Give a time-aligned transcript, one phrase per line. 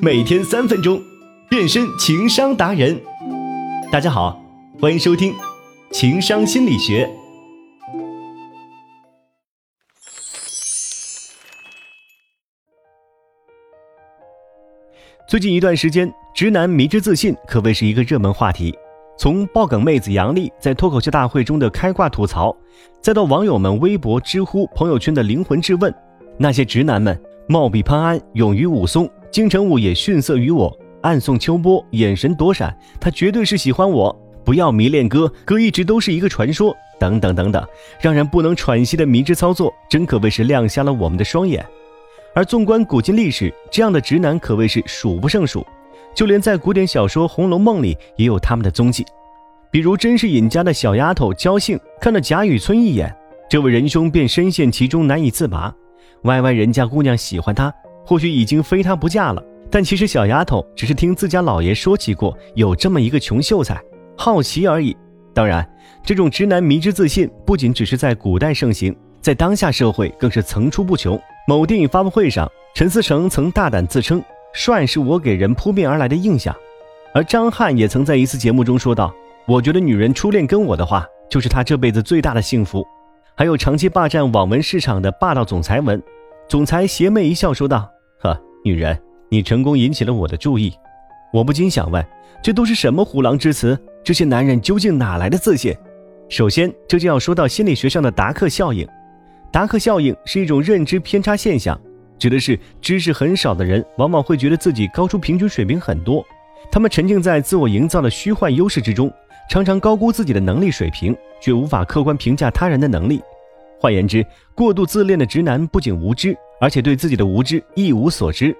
[0.00, 1.02] 每天三分钟，
[1.50, 3.00] 变身情商达人。
[3.90, 4.40] 大家好，
[4.80, 5.32] 欢迎收听
[5.90, 7.04] 《情商心理学》。
[15.28, 18.72] 最近一段时间，直男迷之自信可谓是一个热门话题。
[19.18, 22.56] 从爆梗妹子杨笠在脱口秀大会中的开挂吐槽，
[23.02, 25.92] 再到网友们微博、知乎、朋友圈的灵魂质问，
[26.38, 34.14] 那些直男们貌比潘安，勇于武松，金城武也逊色于我，暗送秋波，眼神躲闪，他绝对是喜欢我，
[34.44, 37.66] 不要迷恋哥，哥一直都是一个传说，等等等等，
[38.00, 41.64] 让人不能喘息的迷之操作，真可谓是亮瞎了我们的双眼。
[42.34, 45.66] 而纵观古今历史，这样的直男可谓是数不胜数。
[46.14, 49.04] 就连在古典小说《红楼梦》里也有他们的踪迹，
[49.70, 53.14] 比如甄士隐家的小丫头焦杏，看了贾雨村一眼，
[53.48, 55.72] 这位仁兄便深陷其中难以自拔。
[56.22, 57.72] 歪歪人家姑娘喜欢他，
[58.08, 63.78] 或许已经非他不嫁了，但其实小丫头只是听自家老爷说起过有这么一个穷秀才，
[64.16, 64.96] 好奇而已。
[65.34, 65.68] 当然，
[66.02, 71.20] 这种直男迷之自信不仅只是在古代盛行，在当下社会更是层出不穷。
[71.46, 74.24] 某电影发布会上，陈思诚曾大胆自称。
[74.54, 76.56] 帅是我给人扑面而来的印象，
[77.12, 79.14] 而张翰也曾在一次节目中说道
[79.46, 82.82] ：“我觉得女人初恋跟我的话，就是她这辈子最大的幸福。”
[83.36, 86.02] 还有长期霸占网文市场的霸道总裁文，
[86.48, 87.88] 总裁邪魅一笑说道：“，
[88.64, 90.72] 女人，你成功引起了我的注意。”
[91.32, 92.04] 我不禁想问，
[92.42, 93.78] 这都是什么虎狼之词？
[94.02, 95.74] 这些男人究竟哪来的自信？
[96.28, 98.88] 首先，这就要说到心理学上的达克效应。
[99.50, 101.78] 达克效应是一种认知偏差现象。
[102.18, 106.24] 指的是知识很少的人，往往会觉得自己高出平均水平很多。
[106.70, 109.12] 他们沉浸在自我营造的虚幻优势之中，
[109.48, 113.22] 常常高估自己的能力水平，却无法客观评价他人的能力。
[113.78, 118.56] 换言之，过度自恋的直男不仅无知，而且对自己的无知一无所知。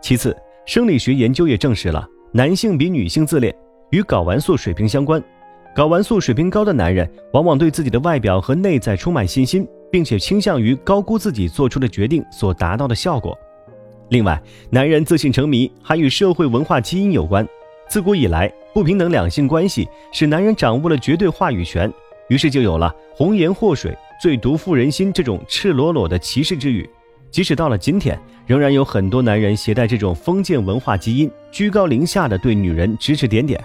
[0.00, 0.36] 其次，
[0.66, 3.54] 生理学研究也证实了男性比女性自恋
[3.90, 5.22] 与睾丸素水平相关。
[5.74, 9.66] 睾丸素水平高的男人，往往对自己的外表和内在充满信心。
[9.92, 13.38] 并且倾向于高估自己做出的决定所达到的效果。
[14.08, 17.46] 另外，男人自信成迷还与社会文化基因有关。
[17.88, 21.92] 自古以来，不平等两性关系使男人掌握了绝对话语权，
[22.30, 26.88] 于是就有了“红颜祸水，最毒妇人心”这种赤裸裸的歧视之语。
[27.32, 28.16] 即使到了今天，
[28.46, 33.58] 仍然有很多男人携带这种封建文化基因，居高临下的对女人指指点点，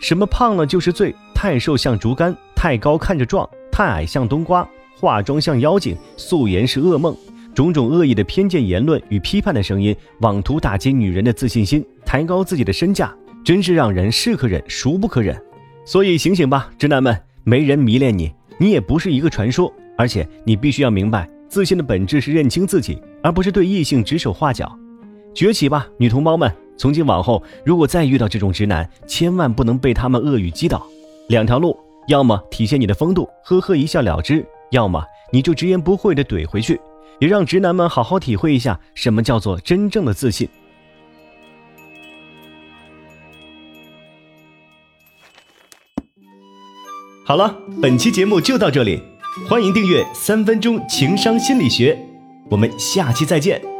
[0.00, 4.68] 什么胖了就是罪，太瘦像竹竿，太高看着壮，太矮像冬瓜。
[4.96, 7.14] 化妆像妖精，素颜是噩梦，
[7.54, 13.14] 种种恶意的偏见言论与批判的声音，妄图打击女人的自信心，抬高自己的身价，
[13.44, 15.40] 真是让人是可忍，孰不可忍。
[15.84, 24.76] 所以醒醒吧，直男们，没人迷恋你，你也不是一个传说，而且你必须要明白，自信的本质是认清自己，而不是对异性指手画脚。
[25.32, 26.52] 崛起吧，女同胞们！
[26.76, 30.84] 从今往后，如果再遇到这种直男，千万不能被他们恶语击倒。
[31.28, 31.78] 两条路，
[32.08, 34.44] 要么体现你的风度，呵呵一笑了之。
[34.72, 35.00] 要么
[35.32, 36.80] 你就直言不讳的怼回去，
[37.20, 40.48] 也让直男们好好体会一下什么叫做真正的自信。
[47.24, 49.00] 好了，本期节目就到这里，
[49.42, 51.92] 欢迎订阅《三分钟情商心理学》，
[52.48, 53.73] 我们下期再见。